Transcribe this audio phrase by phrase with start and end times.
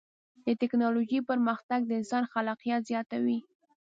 [0.45, 3.39] د ټکنالوجۍ پرمختګ د انسان خلاقیت زیاتوي.